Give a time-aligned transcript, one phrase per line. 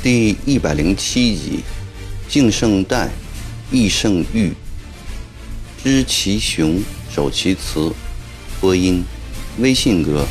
[0.00, 1.60] 第一百零七集，
[2.28, 3.10] 敬圣诞，
[3.70, 4.52] 义圣欲，
[5.82, 6.80] 知其雄，
[7.14, 7.92] 守其雌。
[8.60, 9.04] 播音：
[9.58, 10.26] 微信歌。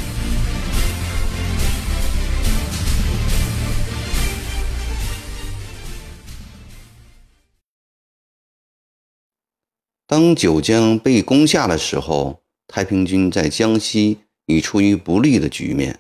[10.07, 15.99] 当九江被攻下的时候，太平军在江西已处于不利的局面。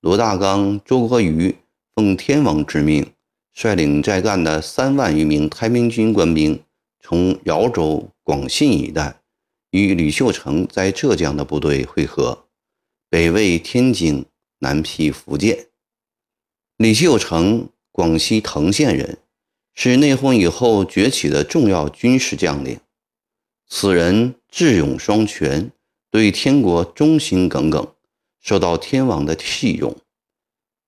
[0.00, 1.56] 罗大刚、周国瑜。
[1.96, 3.12] 奉天王之命，
[3.52, 6.60] 率领在赣的三万余名太平军官兵，
[7.00, 9.20] 从饶州、广信一带
[9.70, 12.46] 与李秀成在浙江的部队会合，
[13.08, 14.24] 北魏天津，
[14.58, 15.68] 南辟福建。
[16.78, 19.18] 李秀成，广西藤县人，
[19.72, 22.80] 是内讧以后崛起的重要军事将领。
[23.76, 25.72] 此人智勇双全，
[26.08, 27.84] 对天国忠心耿耿，
[28.40, 29.96] 受到天王的器重。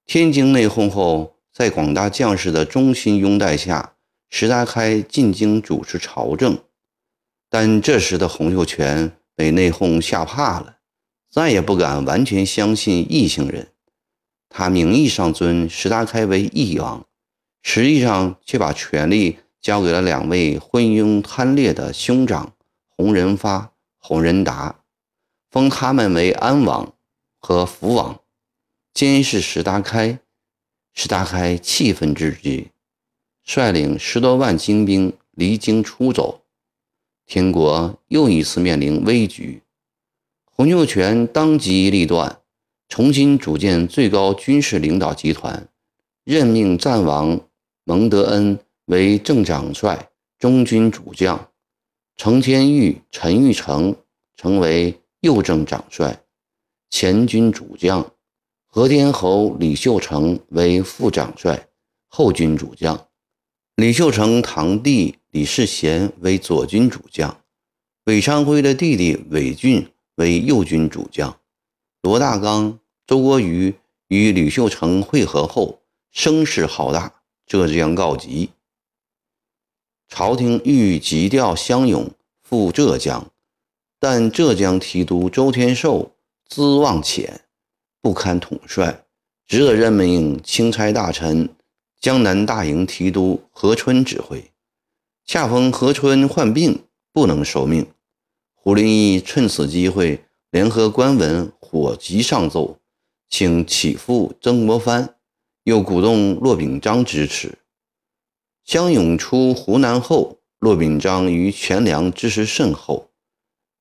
[0.04, 3.94] 天津内讧后，在广大将士的衷心拥戴下，
[4.30, 6.56] 石达开进京主持朝政。
[7.50, 10.76] 但这时的洪秀全被内讧吓怕了，
[11.28, 13.66] 再也不敢完全相信异姓人。
[14.48, 17.04] 他名义上尊石达开为义王，
[17.64, 22.52] 实际上却把权力交给了两位昏庸贪劣的兄长
[22.96, 24.80] 洪仁发、洪仁达，
[25.50, 26.94] 封他们为安王
[27.38, 28.20] 和福王。
[28.94, 30.18] 监视石达开，
[30.94, 32.70] 石达开气愤至极，
[33.44, 36.40] 率领十多万精兵离京出走，
[37.26, 39.62] 天国又一次面临危局。
[40.46, 42.40] 洪秀全当机立断，
[42.88, 45.68] 重新组建最高军事领导集团，
[46.24, 47.38] 任命战王
[47.84, 50.08] 蒙德恩为正长帅、
[50.38, 51.50] 中军主将，
[52.16, 53.94] 程天玉、陈玉成
[54.36, 56.22] 成为右正长帅、
[56.90, 58.10] 前军主将。
[58.68, 61.68] 和天侯李秀成为副长帅、
[62.08, 63.08] 后军主将，
[63.76, 67.40] 李秀成堂弟李世贤为左军主将，
[68.04, 71.38] 韦昌辉的弟弟韦俊为右军主将。
[72.02, 73.74] 罗大刚、周国瑜
[74.08, 78.50] 与李秀成会合后，声势浩大，浙江告急。
[80.08, 82.10] 朝廷欲急调湘勇
[82.42, 83.30] 赴浙江，
[83.98, 86.12] 但浙江提督周天寿
[86.48, 87.40] 资望浅。
[88.00, 89.04] 不堪统帅，
[89.48, 91.48] 只得任命钦差大臣、
[92.00, 94.52] 江南大营提督何春指挥。
[95.24, 97.84] 恰逢何春患病，不能受命。
[98.54, 102.78] 胡林翼趁此机会，联合官文火急上奏，
[103.28, 105.16] 请起复曾国藩，
[105.64, 107.58] 又鼓动骆秉章支持。
[108.66, 113.10] 湘勇出湖南后，骆秉章于全粮支持甚厚，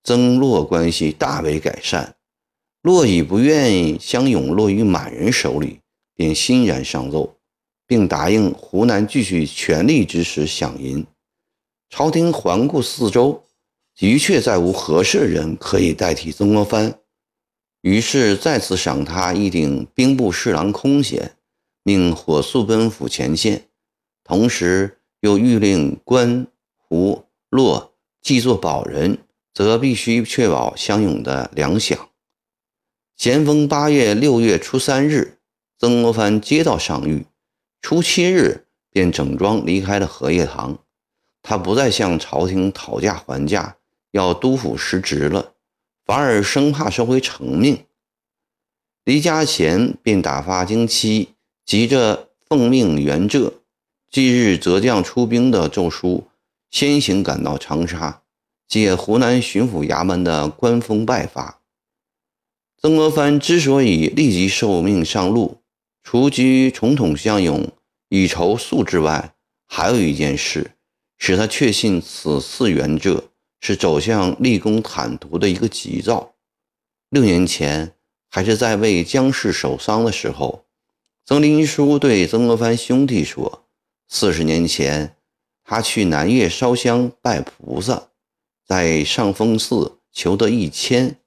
[0.03, 2.16] 曾骆关系大为改善。
[2.84, 5.79] 骆已不愿意湘勇落于满人手里，
[6.13, 7.35] 便欣然上奏，
[7.88, 11.03] 并答应湖南继续全力支持饷银。
[11.90, 13.44] 朝廷环顾四周，
[13.95, 17.00] 的确再无合适人可以代替曾国藩，
[17.81, 21.31] 于是再次赏他一顶兵部侍郎空衔，
[21.81, 23.63] 命火速奔赴前线，
[24.25, 26.47] 同时又谕令官、
[26.78, 27.94] 胡、骆
[28.24, 29.19] 既作保人，
[29.53, 31.96] 则必须确保乡勇的粮饷。
[33.16, 35.38] 咸丰八月六月初三日，
[35.78, 37.25] 曾国藩接到上谕，
[37.84, 40.80] 初七日便整装离开了荷叶塘。
[41.44, 43.78] 他不再向朝廷讨价还价，
[44.09, 45.53] 要督抚失职了，
[46.03, 47.86] 反而生怕收回成命。
[49.03, 53.53] 离家前便打发京期，急着奉命援浙。
[54.16, 56.30] 即日择将出兵的奏书，
[56.72, 58.22] 先行赶到长沙，
[58.66, 61.59] 借湖南巡抚衙门的官封拜发。
[62.78, 65.58] 曾国藩之所以立即受命上路，
[66.02, 67.70] 除居重统湘勇
[68.08, 69.36] 以筹粟之外，
[69.68, 70.72] 还有一件事
[71.18, 76.36] 使他确信此次援浙是走向立功坦途的一个急兆。
[77.10, 77.92] 六年前，
[78.30, 80.63] 还是在为江氏守丧的时候，
[81.25, 83.63] 曾林书对曾国藩兄弟说
[84.17, 85.17] ：“四十年前，
[85.65, 88.12] 他去南岳烧香拜菩萨，
[88.65, 91.19] 在上峰寺求得一签，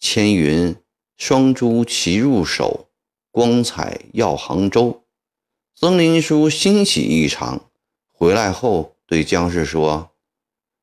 [0.00, 0.74] 签云。”
[1.18, 2.88] 双珠齐入手，
[3.30, 5.04] 光彩耀杭州。
[5.74, 7.70] 曾林书欣喜异常，
[8.10, 10.12] 回来后对姜氏说：“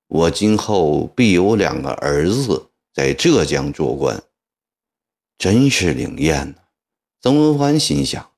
[0.08, 4.22] 我今后必有两个儿子在浙江做官。”
[5.40, 6.56] 真是灵验呐！
[7.20, 8.32] 曾文欢心想：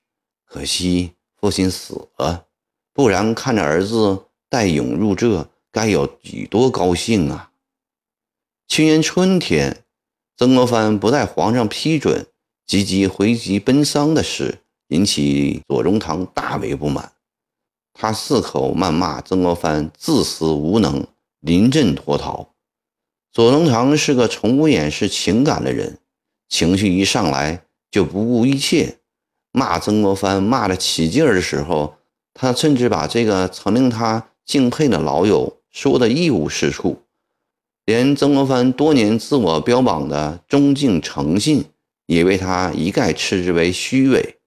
[0.45, 2.47] 可惜父亲死了，
[2.93, 7.49] 不然看着儿子带勇入浙，该有几多高兴啊！
[8.67, 9.83] 去年春天，
[10.37, 12.27] 曾国藩不待皇上批准，
[12.67, 14.59] 急急回籍奔丧的事，
[14.89, 17.13] 引起左宗棠大为不满。
[17.93, 21.07] 他四口谩骂曾国藩自私无能、
[21.39, 22.49] 临阵脱逃。
[23.31, 25.97] 左宗棠是个从不掩饰情感的人，
[26.47, 28.99] 情绪一上来就不顾一切。
[29.51, 31.95] 骂曾国藩骂得起劲儿的时候，
[32.33, 37.03] 他甚至把这个曾令他敬佩的老友说得一无是处，
[37.85, 41.65] 连曾国藩多年自我标榜的忠敬诚信，
[42.07, 44.37] 也被他一概斥之为虚伪。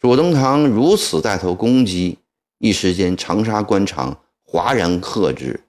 [0.00, 2.18] 左宗棠如此带头攻击，
[2.58, 5.64] 一时间长沙官场哗然喝止，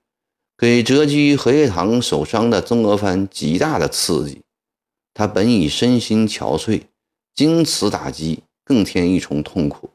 [0.57, 4.41] 给谪居荷叶塘守伤的曾国藩极大的刺激。
[5.13, 6.83] 他本已身心憔悴，
[7.33, 8.43] 经此打击。
[8.69, 9.89] 更添一重痛苦。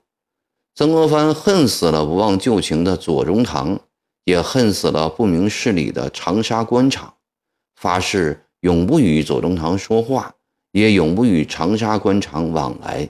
[0.77, 3.79] 曾国藩恨死了不忘旧情的左宗棠，
[4.25, 7.15] 也恨死了不明事理的长沙官场，
[7.77, 10.35] 发誓永不与左宗棠说话，
[10.73, 13.09] 也永不与长沙官场往来。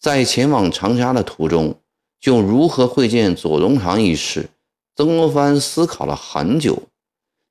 [0.00, 1.78] 在前往长沙的途中，
[2.18, 4.48] 就如何会见左宗棠一事，
[4.96, 6.84] 曾国藩思考了很久。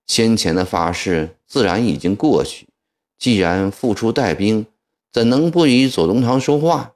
[0.08, 2.68] 先前的发誓自然已经过去，
[3.20, 4.66] 既然付出带兵，
[5.14, 6.94] 怎能不与左宗棠说话？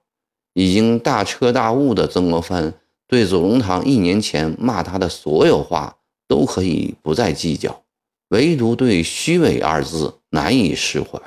[0.55, 2.73] 已经大彻大悟的曾国藩，
[3.07, 5.97] 对左宗棠一年前骂他的所有话
[6.29, 7.83] 都可以不再计较，
[8.29, 11.19] 唯独对“虚伪”二字难以释怀。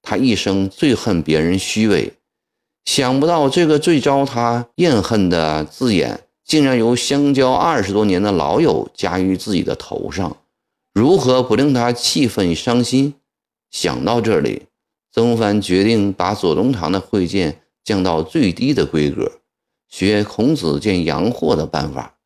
[0.00, 2.12] 他一生最恨别人虚伪，
[2.84, 10.36] 想不到这个最招他厌恨的字眼，竟然由相交二十多年的老友加于自己的头上，
[10.94, 13.14] 如何不令他气愤伤心？
[13.72, 14.66] 想到这里，
[15.12, 17.61] 曾国藩决定把左宗棠的会见。
[17.84, 19.40] 降到最低的规格，
[19.88, 22.18] 学孔子见洋货的办法，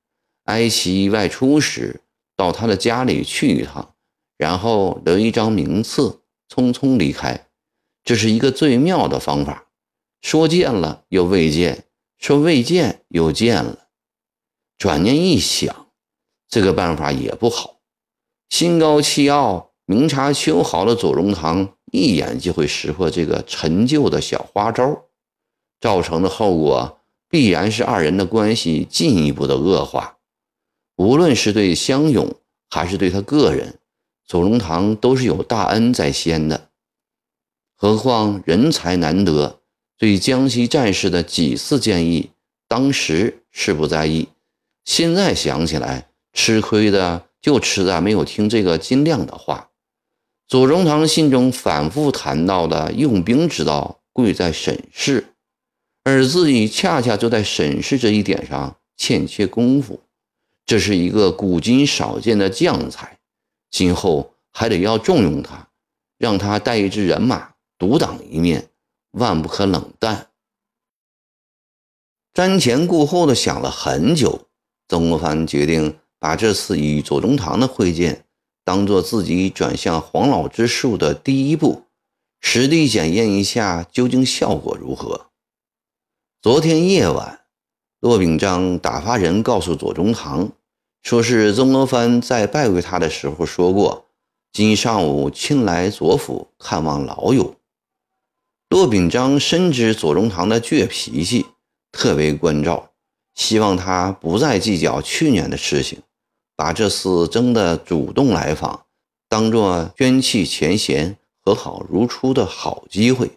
[0.45, 2.03] 哀其外出时
[2.37, 3.95] 到他的家里去一趟，
[4.37, 7.49] 然后留一张名次，匆匆离开。
[8.05, 9.65] 这是一个最妙的方法。
[10.23, 11.85] 说见了又未见，
[12.19, 13.89] 说未见又见了。
[14.77, 15.89] 转念一想，
[16.49, 17.81] 这个办法也不好。
[18.49, 25.06] 心高气傲、明察秋毫的左宗棠，一眼就会识破这个陈旧的小花招。
[25.81, 30.17] 造成的后果必然是二人的关系进一步的恶化，
[30.97, 32.35] 无论是对湘勇
[32.71, 33.79] 还是对他个人，
[34.25, 36.69] 左宗棠都是有大恩在先的。
[37.77, 39.61] 何况人才难得，
[39.99, 42.31] 对江西战事的几次建议，
[42.67, 44.29] 当时是不在意，
[44.85, 49.69] 现在想起来，吃亏的就吃在没有听这个金亮的话。
[50.49, 55.35] 左宗棠信中反复谈到的用兵之道，贵在审视。
[56.07, 60.03] 而自己恰恰就在审视这一点上欠缺功夫，
[60.65, 63.19] 这是一个古今少见的将才，
[63.73, 65.69] 今后还得要重用他，
[66.17, 68.69] 让他带一支人马独当一面，
[69.11, 70.29] 万不可冷淡。
[72.33, 74.47] 瞻前顾后的想了很久，
[74.87, 78.27] 曾国藩决定把这次与左宗棠的会见
[78.63, 81.83] 当做自己转向黄老之术的第一步，
[82.41, 85.33] 实地检验一下究竟效果如何。
[86.47, 87.41] 昨天夜晚，
[87.99, 90.53] 骆秉章打发人告诉左宗棠，
[91.03, 94.07] 说是曾国藩在拜会他的时候说过，
[94.53, 97.57] 今上午亲来左府看望老友。
[98.69, 101.47] 骆秉章深知左宗棠的倔脾气，
[101.91, 102.93] 特别关照，
[103.35, 105.99] 希望他不再计较去年的事情，
[106.55, 108.85] 把这次真的主动来访，
[109.29, 113.33] 当作捐弃前嫌、和好如初的好机会。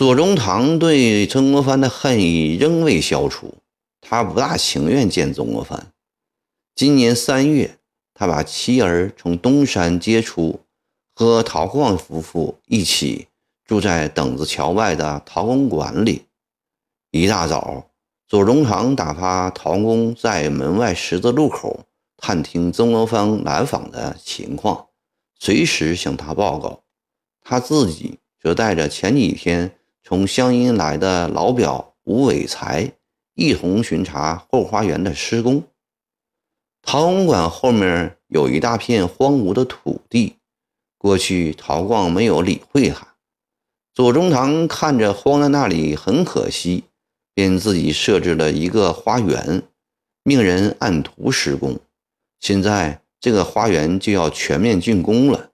[0.00, 3.56] 左宗棠对曾国藩的恨意仍未消除，
[4.00, 5.92] 他不大情愿见曾国藩。
[6.74, 7.76] 今年三月，
[8.14, 10.60] 他把妻儿从东山接出，
[11.14, 13.26] 和陶晃夫妇一起
[13.66, 16.22] 住在等子桥外的陶公馆里。
[17.10, 17.90] 一大早，
[18.26, 21.84] 左宗棠打发陶公在门外十字路口
[22.16, 24.86] 探听曾国藩来访的情况，
[25.38, 26.84] 随时向他报告。
[27.42, 29.76] 他自己则带着前几天。
[30.10, 32.90] 从湘阴来的老表吴伟才
[33.34, 35.62] 一同巡查后花园的施工。
[36.82, 40.34] 陶公馆后面有一大片荒芜的土地，
[40.98, 43.14] 过去陶光没有理会他。
[43.94, 46.82] 左宗棠看着荒在那里很可惜，
[47.32, 49.62] 便自己设置了一个花园，
[50.24, 51.78] 命人按图施工。
[52.40, 55.50] 现在这个花园就要全面竣工了。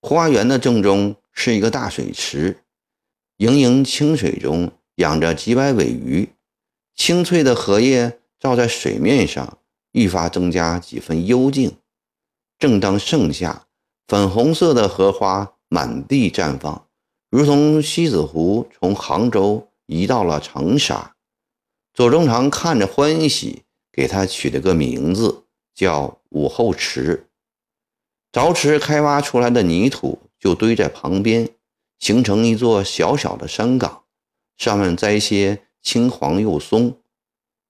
[0.00, 2.61] 花园的正中是一个大水池。
[3.42, 6.28] 盈盈清水中养着几百尾鱼，
[6.94, 9.58] 清脆的荷叶照在水面上，
[9.90, 11.76] 愈发增加几分幽静。
[12.56, 13.66] 正当盛夏，
[14.06, 16.86] 粉红色的荷花满地绽放，
[17.30, 21.16] 如同西子湖从杭州移到了长沙。
[21.92, 25.42] 左宗棠看着欢喜，给他取了个名字，
[25.74, 27.26] 叫武后池。
[28.30, 31.48] 凿池开挖出来的泥土就堆在旁边，
[32.02, 34.02] 形成一座小小的山岗，
[34.56, 36.96] 上面栽些青黄幼松。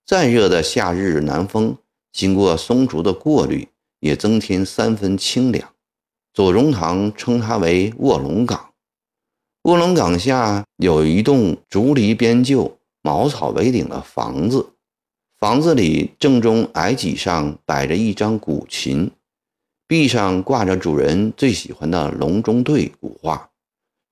[0.07, 1.77] 再热的夏日南风，
[2.11, 3.67] 经过松竹的过滤，
[3.99, 5.71] 也增添三分清凉。
[6.33, 8.71] 左宗棠称它为卧龙岗。
[9.65, 12.79] 卧龙岗下有一栋竹篱编就。
[13.05, 14.65] 茅草为顶的房子，
[15.37, 19.11] 房子里正中矮脊上摆着一张古琴，
[19.85, 23.49] 壁上挂着主人最喜欢的隆中对古画。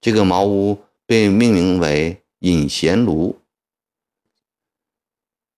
[0.02, 3.36] 这个茅屋被命名为隐贤庐。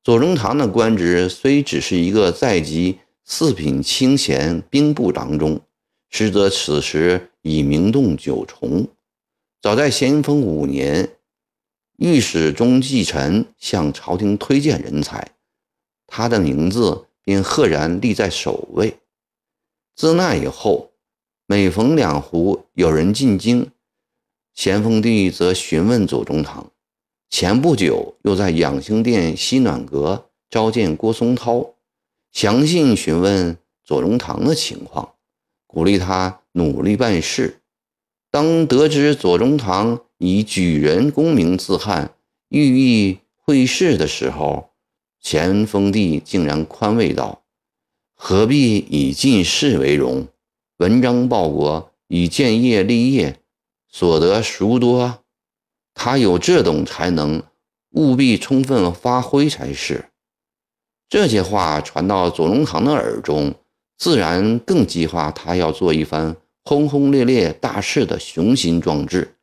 [0.04, 5.62] 左宗棠的官职虽只是一个在籍四品清闲兵部郎中，
[6.10, 8.90] 实则此时已名动九重。
[9.62, 11.18] 早在咸丰五年。
[11.98, 15.36] 御史中继臣向朝廷推荐人才，
[16.08, 18.98] 他的名字便赫然立在首位。
[19.96, 20.92] 自那以后，
[21.46, 23.70] 每逢两湖有人进京，
[24.54, 26.72] 咸丰帝则询问左宗棠。
[27.30, 31.74] 前不久又在养心殿西暖阁召见郭松涛，
[32.32, 35.14] 详细询问左宗棠的情况，
[35.66, 37.62] 鼓励他努力办事。
[38.30, 42.14] 当得知左宗棠，以举人功名自汉，
[42.50, 44.70] 寓意会试的时候，
[45.20, 47.42] 咸丰帝竟然宽慰道
[48.14, 50.28] ：“何必以进士为荣？
[50.78, 53.40] 文章报国，以建业立业，
[53.94, 55.24] 所得孰多？
[55.94, 57.44] 他有这种才能，
[57.92, 60.10] 务必充分发挥才是。”
[61.08, 63.54] 这些话传到左宗棠的耳中，
[64.00, 69.36] 自然更激发他要做一番轰轰烈烈大事的雄心壮志。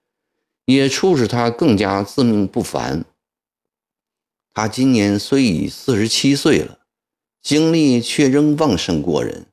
[0.66, 3.04] 也促使他更加自命不凡。
[4.52, 6.80] 他今年虽已四十七岁了，
[7.40, 9.46] 精力却仍旺盛过人。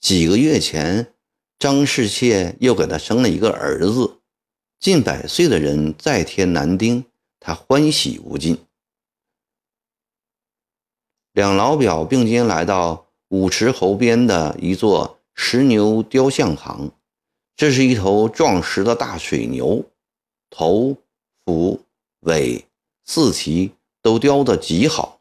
[0.00, 1.14] 几个月前，
[1.58, 4.19] 张氏妾又给他生了一个儿子。
[4.80, 7.04] 近百岁的人再添男丁，
[7.38, 8.56] 他欢喜无尽。
[11.34, 16.90] 两老表并肩来到五池侯边的一座石牛雕像旁，
[17.54, 19.84] 这是一头壮实的大水牛。
[20.48, 20.96] 头、
[21.44, 21.84] 腹、
[22.20, 22.64] 尾、
[23.04, 25.20] 四蹄都雕得极好，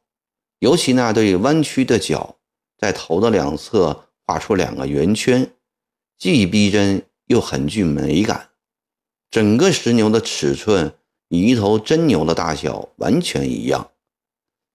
[0.59, 2.37] 尤其那对弯曲的角，
[2.77, 5.51] 在头的两侧画出两个圆圈，
[6.17, 8.48] 既逼真又很具美感。
[9.31, 10.93] 整个石牛的尺寸
[11.27, 13.91] 与一头真牛的大小完全一样，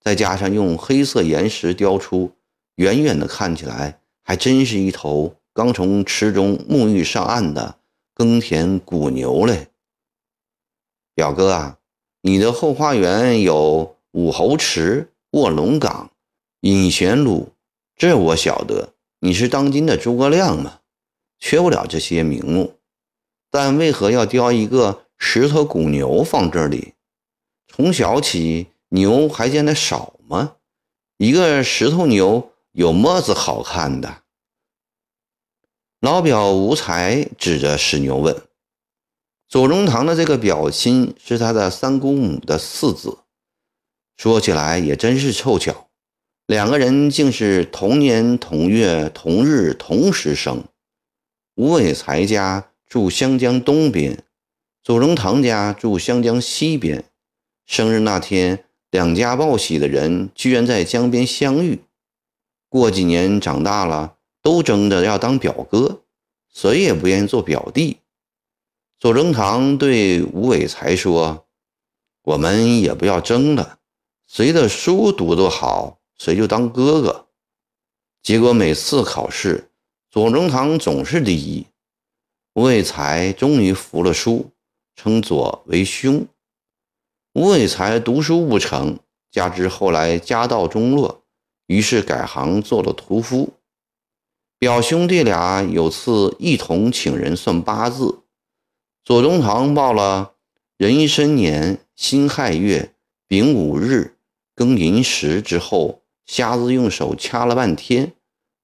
[0.00, 2.32] 再加上用黑色岩石雕出，
[2.76, 7.76] 远远的看起来还真是一头刚从池中沐浴上岸的
[8.14, 9.68] 耕田古牛嘞。
[11.14, 11.78] 表哥啊，
[12.22, 16.10] 你的后花园有武侯池、卧龙岗、
[16.60, 17.48] 隐玄庐，
[17.96, 18.90] 这我晓得。
[19.20, 20.80] 你是当今的诸葛亮嘛，
[21.38, 22.74] 缺不了这些名目。
[23.54, 26.94] 但为何要雕一个石头古牛放这里？
[27.68, 30.56] 从小起，牛还见得少吗？
[31.18, 34.22] 一个石头牛有么子好看的？
[36.00, 38.42] 老表无才指着石牛问。
[39.48, 43.18] 左宗棠的这个表亲是他的三姑母的四子，
[44.16, 45.86] 说起来也真是凑巧，
[46.46, 50.64] 两个人竟是同年同月同日同时生。
[51.54, 54.22] 吴伟才家住湘江东边，
[54.80, 57.04] 左宗棠家住湘江西边。
[57.66, 61.80] 生日那天，两家报喜的人居然在江边相遇。
[62.68, 66.02] 过几年长大了，都争着要当表哥，
[66.48, 67.96] 谁也不愿意做表弟。
[69.00, 71.46] 左宗棠对吴伟才说
[72.22, 73.80] ：“我们也不要争了，
[74.28, 77.26] 谁的书读得好，谁就当哥哥。”
[78.22, 79.72] 结果每次考试，
[80.12, 81.66] 左宗棠总是第一。
[82.54, 84.52] 吴伟才终于服了书，
[84.94, 86.28] 称左为兄。
[87.32, 89.00] 吴伟才读书不成，
[89.32, 91.24] 加之后来家道中落，
[91.66, 93.54] 于是改行做了屠夫。
[94.56, 98.22] 表兄弟俩有次一同请人算八字。
[99.04, 100.34] 左宗棠报了
[100.76, 102.94] 壬申年辛亥月
[103.26, 104.16] 丙午日
[104.54, 108.12] 庚寅时之后，瞎子用手掐了半天，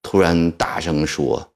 [0.01, 1.50] 突然大声说：“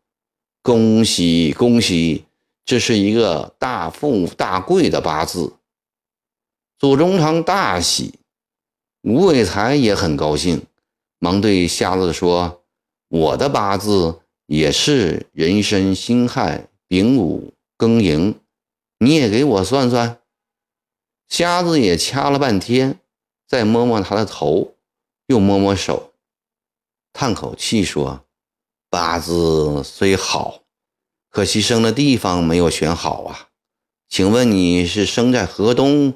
[0.64, 2.24] 恭喜恭喜，
[2.64, 5.52] 这是一个大富大贵的八字。”
[6.80, 8.14] 左宗棠大喜，
[9.02, 10.62] 吴伟才也很高兴，
[11.18, 12.62] 忙对瞎子说
[13.08, 18.34] ：“我的八字也是壬申辛亥。”丙午、庚寅，
[19.00, 20.18] 你也给我算算。
[21.28, 22.98] 瞎子也掐了半天，
[23.46, 24.72] 再摸摸他的头，
[25.26, 26.14] 又摸摸手，
[27.12, 28.23] 叹口气说
[28.94, 30.60] ：“八字虽好，
[31.28, 33.48] 可惜生的地方没有选好啊。
[34.08, 36.14] 请问你是生在河东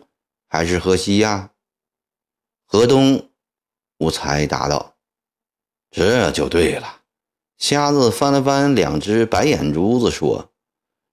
[0.49, 1.51] 还是河西呀？”
[2.65, 3.31] 河东，
[3.99, 4.95] 武才答道
[5.91, 7.01] ：“这就对了。”
[7.59, 10.53] 瞎子翻了翻两只白眼珠子，说：“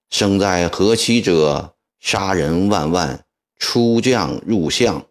[0.08, 3.24] 生在河西者，杀人万万。”
[3.58, 5.04] 出将入相，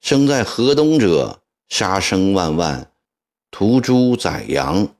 [0.00, 2.90] 生在河东者，杀生万万，
[3.50, 4.93] 屠猪宰羊。